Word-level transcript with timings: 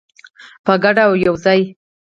په 0.65 0.73
ګډه 0.83 1.03
او 1.07 1.13
یوځای. 1.25 1.61